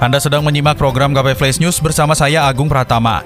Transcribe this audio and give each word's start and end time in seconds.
Anda 0.00 0.16
sedang 0.16 0.40
menyimak 0.40 0.80
program 0.80 1.12
KP 1.12 1.36
Flash 1.36 1.60
News 1.60 1.76
bersama 1.76 2.16
saya 2.16 2.48
Agung 2.48 2.72
Pratama. 2.72 3.20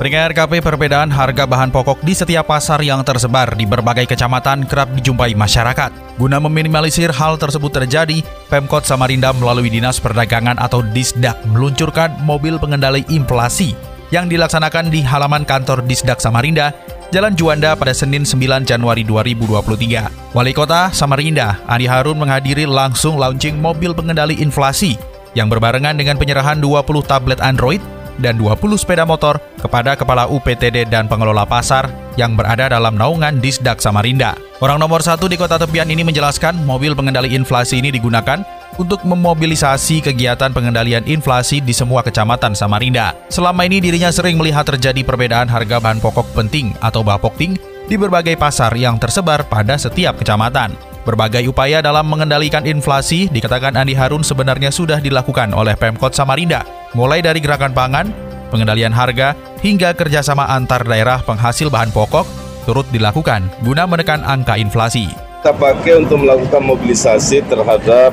Peringatan 0.00 0.32
KP 0.32 0.64
perbedaan 0.64 1.12
harga 1.12 1.44
bahan 1.44 1.68
pokok 1.68 2.00
di 2.00 2.16
setiap 2.16 2.48
pasar 2.48 2.80
yang 2.80 3.04
tersebar 3.04 3.52
di 3.52 3.68
berbagai 3.68 4.08
kecamatan 4.08 4.64
kerap 4.64 4.88
dijumpai 4.96 5.36
masyarakat. 5.36 6.16
Guna 6.16 6.40
meminimalisir 6.40 7.12
hal 7.12 7.36
tersebut 7.36 7.68
terjadi, 7.68 8.24
Pemkot 8.48 8.88
Samarinda 8.88 9.36
melalui 9.36 9.68
Dinas 9.68 10.00
Perdagangan 10.00 10.56
atau 10.56 10.80
Disdak 10.80 11.36
meluncurkan 11.52 12.16
mobil 12.24 12.56
pengendali 12.56 13.04
inflasi 13.12 13.76
yang 14.08 14.24
dilaksanakan 14.32 14.88
di 14.88 15.04
halaman 15.04 15.44
kantor 15.44 15.84
Disdak 15.84 16.24
Samarinda, 16.24 16.72
Jalan 17.12 17.36
Juanda 17.36 17.76
pada 17.76 17.92
Senin 17.92 18.24
9 18.24 18.64
Januari 18.64 19.04
2023. 19.04 20.32
Wali 20.32 20.52
Kota 20.56 20.88
Samarinda, 20.96 21.60
Andi 21.68 21.84
Harun 21.84 22.16
menghadiri 22.16 22.64
langsung 22.64 23.20
launching 23.20 23.60
mobil 23.60 23.92
pengendali 23.92 24.40
inflasi 24.40 24.96
yang 25.36 25.52
berbarengan 25.52 25.94
dengan 26.00 26.16
penyerahan 26.16 26.58
20 26.58 27.04
tablet 27.04 27.38
Android 27.44 27.84
dan 28.16 28.40
20 28.40 28.80
sepeda 28.80 29.04
motor 29.04 29.36
kepada 29.60 29.92
Kepala 29.92 30.24
UPTD 30.32 30.88
dan 30.88 31.04
pengelola 31.04 31.44
pasar 31.44 31.92
yang 32.16 32.32
berada 32.32 32.72
dalam 32.72 32.96
naungan 32.96 33.44
Disdak 33.44 33.84
Samarinda. 33.84 34.32
Orang 34.64 34.80
nomor 34.80 35.04
satu 35.04 35.28
di 35.28 35.36
kota 35.36 35.60
tepian 35.60 35.92
ini 35.92 36.00
menjelaskan 36.00 36.64
mobil 36.64 36.96
pengendali 36.96 37.36
inflasi 37.36 37.84
ini 37.84 37.92
digunakan 37.92 38.40
untuk 38.80 39.04
memobilisasi 39.04 40.00
kegiatan 40.00 40.52
pengendalian 40.52 41.04
inflasi 41.04 41.60
di 41.60 41.76
semua 41.76 42.00
kecamatan 42.00 42.56
Samarinda. 42.56 43.12
Selama 43.28 43.68
ini 43.68 43.84
dirinya 43.84 44.08
sering 44.08 44.40
melihat 44.40 44.64
terjadi 44.64 45.04
perbedaan 45.04 45.48
harga 45.48 45.76
bahan 45.76 46.00
pokok 46.00 46.32
penting 46.32 46.72
atau 46.80 47.04
bapokting 47.04 47.60
di 47.86 47.94
berbagai 47.94 48.34
pasar 48.34 48.74
yang 48.74 48.98
tersebar 48.98 49.46
pada 49.46 49.78
setiap 49.78 50.18
kecamatan. 50.18 50.74
Berbagai 51.06 51.46
upaya 51.46 51.78
dalam 51.78 52.02
mengendalikan 52.10 52.66
inflasi, 52.66 53.30
dikatakan 53.30 53.78
Andi 53.78 53.94
Harun 53.94 54.26
sebenarnya 54.26 54.74
sudah 54.74 54.98
dilakukan 54.98 55.54
oleh 55.54 55.78
Pemkot 55.78 56.10
Samarinda, 56.10 56.66
mulai 56.98 57.22
dari 57.22 57.38
gerakan 57.38 57.70
pangan, 57.70 58.10
pengendalian 58.50 58.90
harga, 58.90 59.38
hingga 59.62 59.94
kerjasama 59.94 60.50
antar 60.50 60.82
daerah 60.82 61.22
penghasil 61.22 61.70
bahan 61.70 61.94
pokok 61.94 62.26
turut 62.66 62.84
dilakukan 62.90 63.46
guna 63.62 63.86
menekan 63.86 64.26
angka 64.26 64.58
inflasi. 64.58 65.06
Kita 65.40 65.54
pakai 65.54 66.02
untuk 66.02 66.26
melakukan 66.26 66.58
mobilisasi 66.58 67.46
terhadap 67.46 68.10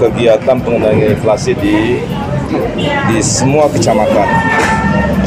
kegiatan 0.00 0.56
pengendalian 0.64 1.12
inflasi 1.12 1.52
di 1.52 2.00
di 3.12 3.18
semua 3.20 3.68
kecamatan. 3.68 4.79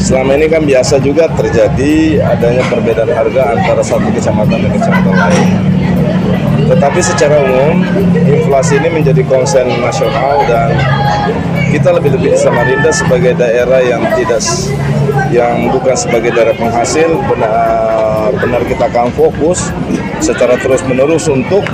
Selama 0.03 0.35
ini 0.35 0.51
kan 0.51 0.67
biasa 0.67 0.99
juga 0.99 1.31
terjadi 1.31 2.19
adanya 2.19 2.59
perbedaan 2.67 3.07
harga 3.07 3.55
antara 3.55 3.79
satu 3.79 4.11
kecamatan 4.11 4.67
dan 4.67 4.71
kecamatan 4.75 5.15
lain. 5.15 5.47
Tetapi 6.67 6.99
secara 6.99 7.39
umum 7.39 7.79
inflasi 8.27 8.83
ini 8.83 8.91
menjadi 8.91 9.23
konsen 9.23 9.63
nasional 9.79 10.43
dan 10.43 10.75
kita 11.71 11.95
lebih-lebih 11.95 12.35
di 12.35 12.39
Samarinda 12.39 12.91
sebagai 12.91 13.31
daerah 13.39 13.79
yang 13.79 14.03
tidak 14.19 14.43
yang 15.31 15.71
bukan 15.71 15.95
sebagai 15.95 16.35
daerah 16.35 16.55
penghasil 16.59 17.07
benar-benar 17.23 18.61
kita 18.67 18.83
akan 18.91 19.07
fokus 19.15 19.71
secara 20.23 20.55
terus-menerus 20.55 21.27
untuk 21.27 21.67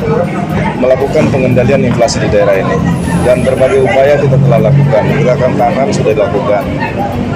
melakukan 0.82 1.30
pengendalian 1.30 1.86
inflasi 1.86 2.18
di 2.26 2.30
daerah 2.34 2.58
ini 2.58 2.78
dan 3.22 3.46
berbagai 3.46 3.86
upaya 3.86 4.18
kita 4.18 4.34
telah 4.42 4.60
lakukan 4.74 5.04
gerakan 5.22 5.54
tangan 5.54 5.88
sudah 5.94 6.12
dilakukan 6.18 6.64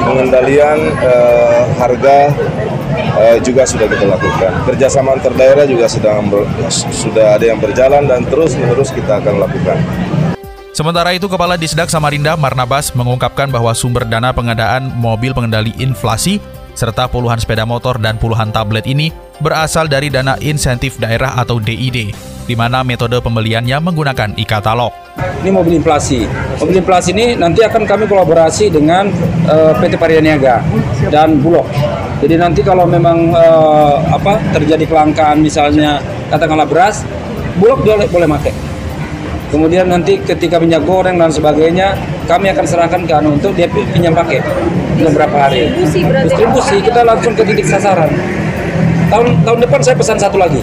pengendalian 0.02 0.80
eh, 1.06 1.62
harga 1.78 2.18
uh, 3.18 3.38
juga 3.42 3.64
sudah 3.66 3.88
kita 3.90 4.06
lakukan. 4.06 4.52
Kerjasama 4.70 5.18
antar 5.18 5.34
daerah 5.38 5.66
juga 5.70 5.86
sedang 5.90 6.30
ber, 6.30 6.46
sudah 6.72 7.38
ada 7.38 7.46
yang 7.46 7.60
berjalan 7.62 8.06
dan 8.06 8.26
terus 8.28 8.58
menerus 8.58 8.90
kita 8.94 9.22
akan 9.22 9.44
lakukan. 9.44 9.78
Sementara 10.74 11.14
itu, 11.14 11.30
Kepala 11.30 11.54
Disdak 11.54 11.94
Samarinda 11.94 12.34
Marnabas 12.34 12.98
mengungkapkan 12.98 13.46
bahwa 13.54 13.78
sumber 13.78 14.10
dana 14.10 14.34
pengadaan 14.34 14.90
mobil 14.98 15.30
pengendali 15.30 15.70
inflasi 15.78 16.42
serta 16.74 17.06
puluhan 17.06 17.38
sepeda 17.38 17.62
motor 17.62 18.02
dan 18.02 18.18
puluhan 18.18 18.50
tablet 18.50 18.90
ini 18.90 19.14
berasal 19.44 19.92
dari 19.92 20.08
dana 20.08 20.40
insentif 20.40 20.96
daerah 20.96 21.36
atau 21.36 21.60
DID, 21.60 22.16
di 22.48 22.56
mana 22.56 22.80
metode 22.88 23.20
pembeliannya 23.20 23.84
menggunakan 23.84 24.40
e-katalog. 24.40 24.96
Ini 25.44 25.52
mobil 25.52 25.84
inflasi. 25.84 26.24
Mobil 26.64 26.80
inflasi 26.80 27.12
ini 27.12 27.36
nanti 27.36 27.60
akan 27.68 27.84
kami 27.84 28.08
kolaborasi 28.08 28.72
dengan 28.72 29.12
uh, 29.52 29.76
PT 29.76 30.00
Parianiaga 30.00 30.64
dan 31.12 31.44
Bulog. 31.44 31.68
Jadi 32.24 32.40
nanti 32.40 32.64
kalau 32.64 32.88
memang 32.88 33.36
uh, 33.36 34.00
apa 34.08 34.40
terjadi 34.56 34.88
kelangkaan 34.88 35.44
misalnya 35.44 36.00
katakanlah 36.32 36.64
beras, 36.64 37.04
Bulog 37.60 37.84
boleh 37.84 38.08
boleh 38.08 38.28
pakai. 38.40 38.56
Kemudian 39.52 39.86
nanti 39.86 40.18
ketika 40.18 40.58
minyak 40.58 40.82
goreng 40.82 41.22
dan 41.22 41.30
sebagainya, 41.30 41.94
kami 42.26 42.50
akan 42.50 42.66
serahkan 42.66 43.06
ke 43.06 43.14
anu 43.14 43.38
untuk 43.38 43.54
dia 43.54 43.70
pinjam 43.70 44.10
pakai 44.16 44.42
beberapa 44.98 45.38
hari. 45.38 45.70
Distribusi 45.78 46.82
kita 46.82 47.06
langsung 47.06 47.38
ke 47.38 47.46
titik 47.46 47.68
sasaran. 47.70 48.10
Tahun 49.12 49.28
tahun 49.44 49.60
depan 49.64 49.80
saya 49.84 49.96
pesan 49.98 50.18
satu 50.20 50.38
lagi. 50.40 50.62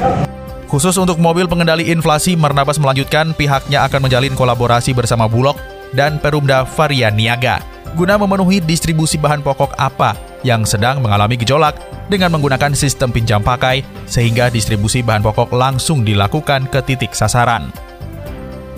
Khusus 0.71 0.95
untuk 0.97 1.19
mobil 1.19 1.51
pengendali 1.51 1.91
inflasi, 1.91 2.39
Marnabas 2.39 2.79
melanjutkan 2.79 3.35
pihaknya 3.35 3.83
akan 3.91 4.07
menjalin 4.07 4.39
kolaborasi 4.39 4.95
bersama 4.95 5.27
Bulog 5.27 5.59
dan 5.91 6.23
Perumda 6.23 6.63
Varian 6.63 7.19
Niaga 7.19 7.59
guna 7.95 8.15
memenuhi 8.15 8.63
distribusi 8.63 9.19
bahan 9.19 9.43
pokok 9.43 9.75
apa 9.75 10.15
yang 10.47 10.63
sedang 10.63 11.03
mengalami 11.03 11.35
gejolak 11.35 11.75
dengan 12.07 12.31
menggunakan 12.35 12.71
sistem 12.75 13.11
pinjam 13.11 13.43
pakai 13.43 13.83
sehingga 14.07 14.47
distribusi 14.47 15.03
bahan 15.03 15.23
pokok 15.27 15.51
langsung 15.55 16.07
dilakukan 16.07 16.71
ke 16.71 16.81
titik 16.87 17.13
sasaran. 17.19 17.71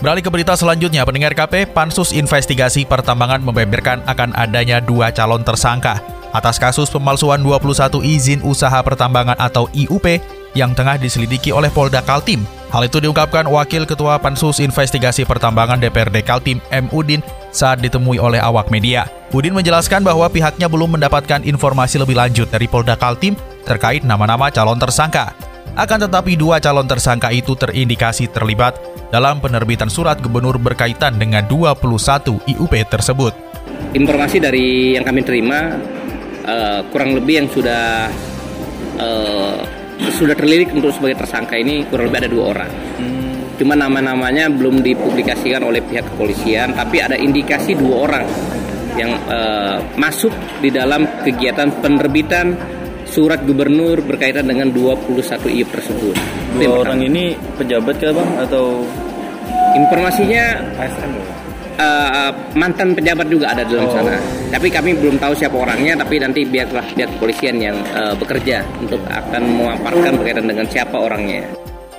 Beralih 0.02 0.24
ke 0.24 0.34
berita 0.34 0.58
selanjutnya, 0.58 1.06
pendengar 1.06 1.30
KP, 1.30 1.70
Pansus 1.70 2.10
Investigasi 2.10 2.82
Pertambangan 2.82 3.38
membeberkan 3.38 4.02
akan 4.02 4.34
adanya 4.34 4.82
dua 4.82 5.14
calon 5.14 5.46
tersangka 5.46 6.02
atas 6.32 6.56
kasus 6.56 6.88
pemalsuan 6.88 7.44
21 7.44 8.00
izin 8.02 8.40
usaha 8.42 8.80
pertambangan 8.80 9.36
atau 9.36 9.68
IUP 9.76 10.18
yang 10.52 10.76
tengah 10.76 11.00
diselidiki 11.00 11.52
oleh 11.52 11.68
Polda 11.72 12.04
Kaltim. 12.04 12.44
Hal 12.72 12.88
itu 12.88 13.04
diungkapkan 13.04 13.44
Wakil 13.44 13.84
Ketua 13.84 14.16
Pansus 14.16 14.60
Investigasi 14.60 15.28
Pertambangan 15.28 15.76
DPRD 15.76 16.24
Kaltim 16.24 16.56
M. 16.72 16.88
Udin 16.88 17.20
saat 17.52 17.84
ditemui 17.84 18.16
oleh 18.16 18.40
awak 18.40 18.72
media. 18.72 19.04
Udin 19.32 19.52
menjelaskan 19.52 20.00
bahwa 20.00 20.24
pihaknya 20.32 20.72
belum 20.72 20.96
mendapatkan 20.96 21.44
informasi 21.44 22.00
lebih 22.00 22.16
lanjut 22.16 22.48
dari 22.48 22.64
Polda 22.64 22.96
Kaltim 22.96 23.36
terkait 23.68 24.04
nama-nama 24.04 24.48
calon 24.48 24.80
tersangka. 24.80 25.36
Akan 25.72 26.04
tetapi 26.04 26.36
dua 26.36 26.60
calon 26.60 26.84
tersangka 26.84 27.32
itu 27.32 27.56
terindikasi 27.56 28.28
terlibat 28.28 28.76
dalam 29.08 29.40
penerbitan 29.40 29.88
surat 29.88 30.20
gubernur 30.20 30.60
berkaitan 30.60 31.16
dengan 31.16 31.44
21 31.48 31.80
IUP 32.56 32.74
tersebut. 32.88 33.32
Informasi 33.92 34.36
dari 34.40 34.96
yang 34.96 35.04
kami 35.04 35.20
terima 35.24 35.76
uh, 36.46 36.80
kurang 36.90 37.16
lebih 37.16 37.44
yang 37.44 37.48
sudah 37.50 38.10
uh, 38.98 39.60
sudah 40.12 40.34
terlirik 40.34 40.74
untuk 40.74 40.90
sebagai 40.94 41.22
tersangka 41.22 41.54
ini 41.58 41.86
kurang 41.86 42.10
lebih 42.10 42.18
ada 42.26 42.30
dua 42.30 42.44
orang. 42.52 42.70
Hmm. 42.98 43.32
Cuma 43.56 43.78
nama-namanya 43.78 44.50
belum 44.50 44.82
dipublikasikan 44.82 45.62
oleh 45.62 45.84
pihak 45.84 46.14
kepolisian, 46.14 46.74
tapi 46.74 46.98
ada 46.98 47.14
indikasi 47.14 47.78
dua 47.78 47.96
orang 48.10 48.26
yang 48.98 49.12
uh, 49.30 49.78
masuk 49.96 50.32
di 50.60 50.68
dalam 50.68 51.06
kegiatan 51.24 51.70
penerbitan 51.80 52.52
surat 53.08 53.44
gubernur 53.44 54.00
berkaitan 54.00 54.48
dengan 54.48 54.72
21 54.72 55.28
IUP 55.28 55.68
tersebut. 55.68 56.16
Dua 56.56 56.80
orang 56.80 57.04
ini 57.04 57.36
pejabat 57.60 58.00
kah 58.00 58.12
bang 58.12 58.30
atau 58.40 58.84
informasinya 59.76 60.60
uh, 61.78 62.30
mantan 62.56 62.96
pejabat 62.96 63.26
juga 63.28 63.52
ada 63.52 63.62
dalam 63.64 63.88
oh. 63.88 63.92
sana. 63.92 64.16
Tapi 64.52 64.68
kami 64.68 64.96
belum 64.96 65.16
tahu 65.16 65.32
siapa 65.36 65.56
orangnya. 65.56 65.96
Tapi 65.96 66.20
nanti 66.20 66.44
biarlah 66.44 66.84
pihak 66.92 67.10
kepolisian 67.16 67.56
yang 67.60 67.76
uh, 67.94 68.12
bekerja 68.16 68.64
untuk 68.80 69.00
akan 69.08 69.42
memaparkan 69.42 70.12
berkaitan 70.20 70.46
dengan 70.48 70.66
siapa 70.68 70.96
orangnya. 70.96 71.44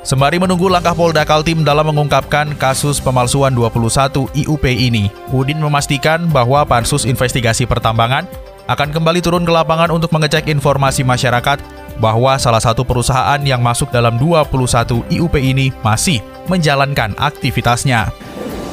Sembari 0.03 0.35
menunggu 0.35 0.67
langkah 0.67 0.91
Polda 0.91 1.23
Kaltim 1.23 1.63
dalam 1.63 1.87
mengungkapkan 1.87 2.59
kasus 2.59 2.99
pemalsuan 2.99 3.55
21 3.55 4.27
IUP 4.35 4.67
ini, 4.67 5.07
Udin 5.31 5.63
memastikan 5.63 6.27
bahwa 6.27 6.67
Pansus 6.67 7.07
Investigasi 7.07 7.63
Pertambangan 7.63 8.27
akan 8.67 8.91
kembali 8.91 9.23
turun 9.23 9.47
ke 9.47 9.51
lapangan 9.55 9.95
untuk 9.95 10.11
mengecek 10.11 10.51
informasi 10.51 11.07
masyarakat 11.07 11.63
bahwa 12.03 12.35
salah 12.35 12.59
satu 12.59 12.83
perusahaan 12.83 13.39
yang 13.47 13.63
masuk 13.63 13.95
dalam 13.95 14.19
21 14.19 15.07
IUP 15.07 15.35
ini 15.39 15.71
masih 15.79 16.19
menjalankan 16.51 17.15
aktivitasnya. 17.15 18.11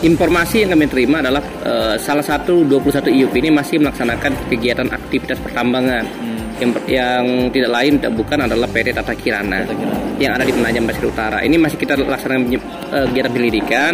Informasi 0.01 0.65
yang 0.65 0.73
kami 0.73 0.89
terima 0.89 1.21
adalah 1.21 1.45
uh, 1.65 1.97
salah 2.01 2.25
satu 2.25 2.65
21 2.65 3.13
IUP 3.13 3.35
ini 3.37 3.51
masih 3.53 3.81
melaksanakan 3.81 4.49
kegiatan 4.49 4.89
aktivitas 4.89 5.39
pertambangan. 5.41 6.05
Hmm. 6.09 6.39
Yang, 6.61 6.71
yang 6.93 7.25
tidak 7.57 7.71
lain 7.73 7.93
tidak 7.97 8.13
bukan 8.21 8.39
adalah 8.45 8.69
PT 8.69 8.93
Tata 8.93 9.17
Kirana, 9.17 9.65
Tata 9.65 9.73
Kirana. 9.73 9.97
yang 10.21 10.37
ada 10.37 10.45
di 10.45 10.53
Penajam 10.53 10.85
Pasir 10.85 11.09
Utara. 11.09 11.39
Ini 11.41 11.57
masih 11.57 11.77
kita 11.81 11.97
laksanakan 11.97 12.41
uh, 12.53 13.07
kegiatan 13.09 13.31
penyelidikan, 13.33 13.93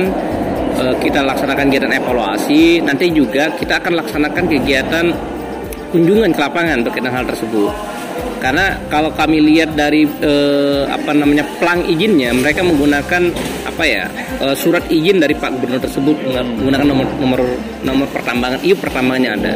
uh, 0.79 0.95
kita 0.99 1.23
laksanakan 1.23 1.65
kegiatan 1.71 1.93
evaluasi. 1.95 2.83
Nanti 2.83 3.11
juga 3.15 3.55
kita 3.55 3.79
akan 3.79 3.93
laksanakan 4.03 4.45
kegiatan 4.51 5.07
kunjungan 5.95 6.31
ke 6.35 6.41
lapangan 6.43 6.83
berkaitan 6.83 7.15
hal 7.15 7.25
tersebut 7.31 7.96
karena 8.47 8.79
kalau 8.87 9.11
kami 9.11 9.43
lihat 9.43 9.75
dari 9.75 10.07
eh, 10.07 10.87
apa 10.87 11.11
namanya 11.11 11.43
plang 11.59 11.83
izinnya 11.83 12.31
mereka 12.31 12.63
menggunakan 12.63 13.35
apa 13.67 13.83
ya 13.83 14.07
eh, 14.39 14.55
surat 14.55 14.87
izin 14.87 15.19
dari 15.19 15.35
Pak 15.35 15.59
Gubernur 15.59 15.83
tersebut 15.83 16.15
menggunakan 16.23 16.87
nomor 16.87 17.11
nomor 17.19 17.41
nomor 17.83 18.07
pertambangan 18.15 18.63
iup 18.63 18.79
pertambangannya 18.79 19.31
ada. 19.35 19.55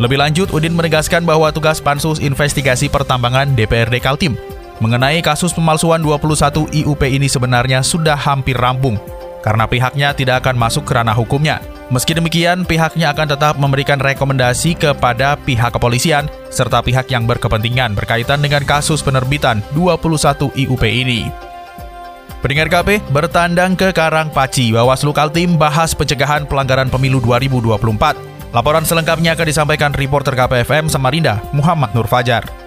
Lebih 0.00 0.16
lanjut, 0.16 0.48
Udin 0.48 0.72
menegaskan 0.72 1.28
bahwa 1.28 1.52
tugas 1.52 1.76
Pansus 1.76 2.24
Investigasi 2.24 2.88
Pertambangan 2.88 3.52
DPRD 3.52 4.00
Kaltim 4.00 4.32
mengenai 4.80 5.20
kasus 5.20 5.52
pemalsuan 5.52 6.00
21 6.00 6.72
IUP 6.72 7.04
ini 7.04 7.28
sebenarnya 7.28 7.84
sudah 7.84 8.16
hampir 8.16 8.56
rampung 8.56 8.96
karena 9.44 9.68
pihaknya 9.68 10.16
tidak 10.16 10.40
akan 10.40 10.56
masuk 10.56 10.88
ke 10.88 10.96
ranah 10.96 11.12
hukumnya. 11.12 11.60
Meski 11.90 12.14
demikian, 12.14 12.62
pihaknya 12.62 13.10
akan 13.10 13.34
tetap 13.34 13.58
memberikan 13.58 13.98
rekomendasi 13.98 14.78
kepada 14.78 15.34
pihak 15.34 15.74
kepolisian 15.74 16.30
serta 16.46 16.86
pihak 16.86 17.10
yang 17.10 17.26
berkepentingan 17.26 17.98
berkaitan 17.98 18.38
dengan 18.38 18.62
kasus 18.62 19.02
penerbitan 19.02 19.58
21 19.74 20.54
IUP 20.54 20.84
ini. 20.86 21.26
Pendengar 22.40 22.70
KP 22.70 23.02
bertandang 23.10 23.74
ke 23.74 23.90
Karangpaci, 23.90 24.70
Bawaslu 24.70 25.10
Kaltim 25.10 25.58
bahas 25.58 25.90
pencegahan 25.92 26.46
pelanggaran 26.46 26.88
pemilu 26.88 27.18
2024. 27.20 28.54
Laporan 28.54 28.86
selengkapnya 28.86 29.34
akan 29.34 29.46
disampaikan 29.50 29.90
reporter 29.90 30.38
KPFM 30.38 30.86
Samarinda, 30.86 31.42
Muhammad 31.50 31.90
Nur 31.90 32.06
Fajar. 32.06 32.59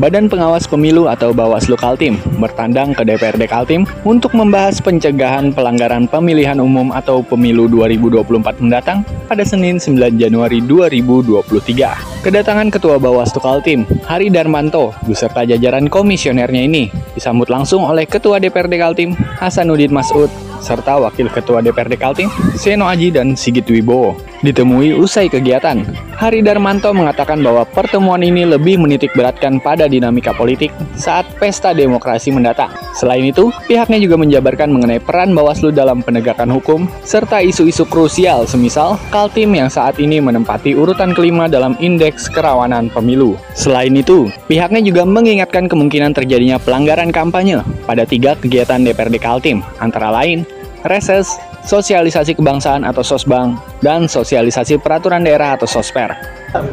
Badan 0.00 0.24
Pengawas 0.24 0.64
Pemilu 0.64 1.04
atau 1.04 1.36
Bawaslu 1.36 1.76
Kaltim 1.76 2.16
bertandang 2.40 2.96
ke 2.96 3.04
DPRD 3.04 3.44
Kaltim 3.44 3.84
untuk 4.08 4.32
membahas 4.32 4.80
pencegahan 4.80 5.52
pelanggaran 5.52 6.08
pemilihan 6.08 6.56
umum 6.64 6.96
atau 6.96 7.20
pemilu 7.20 7.68
2024 7.68 8.64
mendatang 8.64 9.04
pada 9.28 9.44
Senin 9.44 9.76
9 9.76 10.16
Januari 10.16 10.64
2023. 10.64 12.24
Kedatangan 12.24 12.72
Ketua 12.72 12.96
Bawaslu 12.96 13.44
Kaltim, 13.44 13.84
Hari 14.08 14.32
Darmanto, 14.32 14.96
beserta 15.04 15.44
jajaran 15.44 15.92
komisionernya 15.92 16.64
ini 16.64 16.88
disambut 17.12 17.52
langsung 17.52 17.84
oleh 17.84 18.08
Ketua 18.08 18.40
DPRD 18.40 18.80
Kaltim, 18.80 19.12
Hasanuddin 19.12 19.92
Masud, 19.92 20.32
serta 20.64 21.04
Wakil 21.04 21.28
Ketua 21.28 21.60
DPRD 21.60 22.00
Kaltim, 22.00 22.32
Seno 22.56 22.88
Aji 22.88 23.12
dan 23.12 23.36
Sigit 23.36 23.68
Wibowo. 23.68 24.31
Ditemui 24.42 24.90
usai 24.90 25.30
kegiatan, 25.30 25.86
Hari 26.18 26.42
Darmanto 26.42 26.90
mengatakan 26.90 27.38
bahwa 27.42 27.62
pertemuan 27.62 28.22
ini 28.26 28.42
lebih 28.42 28.74
menitik 28.74 29.14
beratkan 29.14 29.62
pada 29.62 29.86
dinamika 29.86 30.34
politik 30.34 30.74
saat 30.98 31.26
pesta 31.38 31.70
demokrasi 31.70 32.34
mendatang. 32.34 32.74
Selain 32.94 33.22
itu, 33.22 33.54
pihaknya 33.70 34.02
juga 34.02 34.18
menjabarkan 34.18 34.70
mengenai 34.70 34.98
peran 34.98 35.30
Bawaslu 35.30 35.70
dalam 35.70 36.02
penegakan 36.02 36.50
hukum, 36.58 36.90
serta 37.06 37.38
isu-isu 37.38 37.86
krusial 37.86 38.46
semisal 38.46 38.98
Kaltim 39.14 39.54
yang 39.54 39.70
saat 39.70 40.02
ini 40.02 40.18
menempati 40.18 40.74
urutan 40.74 41.14
kelima 41.14 41.46
dalam 41.46 41.78
indeks 41.78 42.26
kerawanan 42.26 42.90
pemilu. 42.90 43.38
Selain 43.54 43.94
itu, 43.94 44.26
pihaknya 44.50 44.82
juga 44.82 45.06
mengingatkan 45.06 45.70
kemungkinan 45.70 46.18
terjadinya 46.18 46.58
pelanggaran 46.58 47.14
kampanye 47.14 47.62
pada 47.86 48.02
tiga 48.02 48.34
kegiatan 48.34 48.82
DPRD 48.82 49.22
Kaltim, 49.22 49.62
antara 49.78 50.10
lain 50.10 50.42
reses, 50.86 51.38
sosialisasi 51.66 52.34
kebangsaan 52.34 52.82
atau 52.82 53.02
sosbang, 53.02 53.54
dan 53.82 54.10
sosialisasi 54.10 54.78
peraturan 54.82 55.22
daerah 55.22 55.54
atau 55.54 55.66
sosper. 55.66 56.14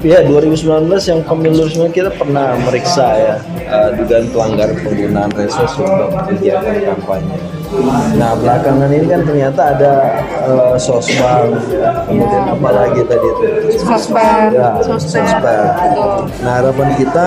Ya 0.03 0.19
2019 0.27 0.91
yang 1.07 1.23
pemilu 1.23 1.63
sebenarnya 1.71 1.95
kita 1.95 2.11
pernah 2.19 2.51
meriksa 2.67 3.15
ya 3.15 3.35
uh, 3.71 3.89
dugaan 3.95 4.27
pelanggaran 4.27 4.75
penggunaan 4.75 5.31
reses 5.39 5.71
untuk 5.79 6.11
kegiatan 6.27 6.83
kampanye. 6.83 7.39
Nah 8.19 8.35
belakangan 8.35 8.91
ini 8.91 9.07
kan 9.07 9.21
ternyata 9.23 9.61
ada 9.77 9.93
uh, 10.43 10.75
sosbang, 10.75 11.55
ya. 11.71 12.03
kemudian 12.03 12.43
apa 12.43 12.69
lagi 12.75 13.01
tadi 13.07 13.27
itu? 13.31 13.45
Sosper. 13.79 14.51
Ya, 14.51 14.69
sosper. 14.83 15.63
Nah 16.43 16.53
harapan 16.59 16.89
kita 16.99 17.25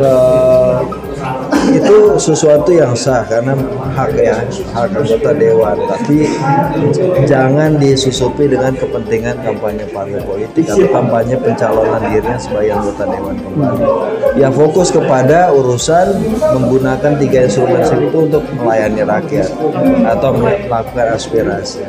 uh, 0.00 0.80
itu 1.70 2.18
sesuatu 2.18 2.70
yang 2.74 2.96
sah 2.98 3.22
karena 3.28 3.54
hak 3.94 4.12
ya 4.18 4.36
hak 4.74 4.90
anggota 4.90 5.30
dewan. 5.36 5.76
Tapi 5.86 6.26
jangan 7.28 7.78
disusupi 7.78 8.50
dengan 8.50 8.74
kepentingan 8.74 9.38
kampanye 9.46 9.86
partai 9.94 10.22
politik 10.26 10.64
atau 10.66 10.88
kampanye 10.90 11.36
pencalonan 11.38 12.02
dirinya 12.10 12.38
sebagai 12.40 12.72
anggota 12.74 13.04
dewan 13.06 13.36
kembali. 13.38 13.84
Ya 14.34 14.48
fokus 14.50 14.88
kepada 14.90 15.54
urusan 15.54 16.18
menggunakan 16.58 17.12
tiga 17.22 17.46
instrumen 17.46 17.82
itu 17.86 18.18
untuk 18.18 18.42
melayani 18.58 19.02
rakyat 19.06 19.50
atau 20.08 20.30
melakukan 20.34 21.06
aspirasi. 21.14 21.86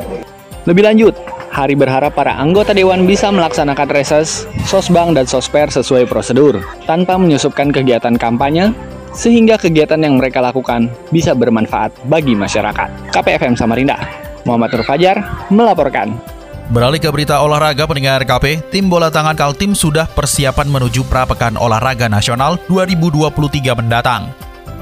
Lebih 0.64 0.84
lanjut 0.86 1.14
Hari 1.54 1.78
berharap 1.78 2.18
para 2.18 2.34
anggota 2.34 2.74
dewan 2.74 3.06
bisa 3.06 3.30
melaksanakan 3.30 3.86
reses, 3.94 4.42
sosbang, 4.66 5.14
dan 5.14 5.22
sosper 5.22 5.70
sesuai 5.70 6.10
prosedur, 6.10 6.58
tanpa 6.82 7.14
menyusupkan 7.14 7.70
kegiatan 7.70 8.18
kampanye 8.18 8.74
sehingga 9.14 9.56
kegiatan 9.56 9.98
yang 10.02 10.18
mereka 10.18 10.42
lakukan 10.42 10.90
bisa 11.08 11.32
bermanfaat 11.32 11.94
bagi 12.10 12.34
masyarakat. 12.34 13.14
KPFM 13.14 13.54
Samarinda, 13.54 13.96
Muhammad 14.42 14.74
Nur 14.74 14.84
Fajar 14.84 15.16
melaporkan. 15.48 16.18
Beralih 16.64 16.96
ke 16.96 17.08
berita 17.12 17.44
olahraga 17.44 17.84
pendengar 17.84 18.24
KP, 18.24 18.72
tim 18.72 18.88
bola 18.88 19.12
tangan 19.12 19.36
Kaltim 19.36 19.76
sudah 19.76 20.08
persiapan 20.08 20.64
menuju 20.72 21.04
Prapekan 21.06 21.60
Olahraga 21.60 22.08
Nasional 22.08 22.56
2023 22.72 23.76
mendatang. 23.76 24.32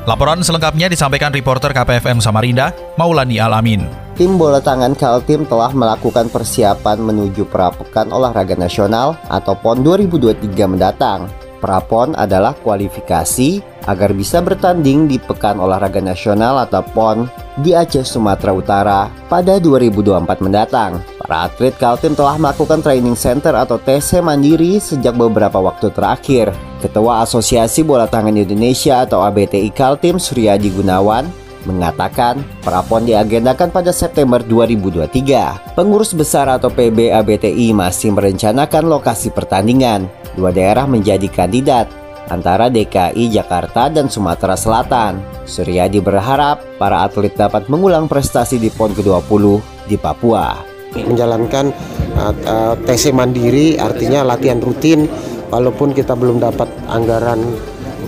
Laporan 0.03 0.43
selengkapnya 0.43 0.91
disampaikan 0.91 1.31
reporter 1.31 1.71
KPFM 1.71 2.19
Samarinda, 2.23 2.75
Maulani 2.99 3.39
Alamin. 3.39 3.87
Tim 4.15 4.35
bola 4.39 4.63
tangan 4.63 4.95
Kaltim 4.95 5.43
telah 5.47 5.75
melakukan 5.75 6.31
persiapan 6.31 7.03
menuju 7.03 7.47
Prapekan 7.51 8.11
Olahraga 8.15 8.55
Nasional 8.55 9.19
atau 9.27 9.55
PON 9.59 9.83
2023 9.83 10.43
mendatang. 10.67 11.31
Prapon 11.63 12.19
adalah 12.19 12.59
kualifikasi 12.59 13.63
agar 13.87 14.11
bisa 14.11 14.43
bertanding 14.43 15.07
di 15.07 15.23
Pekan 15.23 15.63
Olahraga 15.63 16.03
Nasional 16.03 16.59
atau 16.59 16.83
PON 16.83 17.31
di 17.63 17.71
Aceh 17.71 18.03
Sumatera 18.03 18.51
Utara 18.51 19.01
pada 19.31 19.63
2024 19.63 20.43
mendatang. 20.43 20.99
Para 21.23 21.47
atlet 21.47 21.71
Kaltim 21.79 22.19
telah 22.19 22.35
melakukan 22.35 22.83
training 22.83 23.15
center 23.15 23.55
atau 23.55 23.79
TC 23.79 24.19
mandiri 24.27 24.83
sejak 24.83 25.15
beberapa 25.15 25.63
waktu 25.63 25.95
terakhir. 25.95 26.51
Ketua 26.83 27.23
Asosiasi 27.23 27.87
Bola 27.87 28.11
Tangan 28.11 28.35
Indonesia 28.35 29.07
atau 29.07 29.23
ABTI 29.23 29.71
Kaltim 29.71 30.19
Suryadi 30.19 30.67
Gunawan 30.75 31.31
mengatakan 31.63 32.43
prapon 32.67 33.07
diagendakan 33.07 33.71
pada 33.71 33.95
September 33.95 34.43
2023. 34.43 35.79
Pengurus 35.79 36.11
besar 36.11 36.51
atau 36.51 36.75
PB 36.75 37.15
ABTI 37.15 37.71
masih 37.71 38.11
merencanakan 38.11 38.91
lokasi 38.91 39.31
pertandingan 39.31 40.11
dua 40.37 40.51
daerah 40.51 40.89
menjadi 40.89 41.29
kandidat 41.29 41.89
antara 42.31 42.71
DKI 42.71 43.33
Jakarta 43.33 43.91
dan 43.91 44.07
Sumatera 44.07 44.55
Selatan. 44.55 45.21
Suryadi 45.45 45.99
berharap 45.99 46.63
para 46.79 47.03
atlet 47.03 47.35
dapat 47.35 47.67
mengulang 47.67 48.07
prestasi 48.07 48.57
di 48.57 48.71
PON 48.71 48.95
ke-20 48.95 49.45
di 49.91 49.97
Papua. 49.99 50.63
Menjalankan 50.93 51.73
uh, 52.17 52.35
uh, 52.45 52.75
TC 52.85 53.17
mandiri 53.17 53.81
artinya 53.81 54.23
latihan 54.23 54.61
rutin 54.61 55.09
walaupun 55.49 55.97
kita 55.97 56.13
belum 56.13 56.41
dapat 56.41 56.69
anggaran 56.89 57.41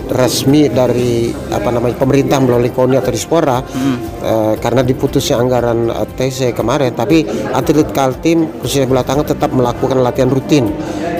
resmi 0.05 0.69
dari 0.69 1.33
apa 1.49 1.73
namanya 1.73 1.97
pemerintah 1.97 2.37
melalui 2.37 2.69
KONI 2.69 3.01
atau 3.01 3.09
Dispora 3.09 3.57
hmm. 3.57 3.97
uh, 4.21 4.53
karena 4.61 4.85
diputusnya 4.85 5.41
anggaran 5.41 5.89
uh, 5.89 6.05
TC 6.05 6.53
kemarin 6.53 6.93
tapi 6.93 7.25
atlet 7.25 7.89
Kaltim 7.89 8.61
khususnya 8.61 8.85
bola 8.85 9.01
tangan 9.01 9.25
tetap 9.25 9.49
melakukan 9.49 10.05
latihan 10.05 10.29
rutin 10.29 10.69